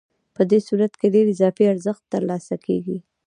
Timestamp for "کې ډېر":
0.99-1.25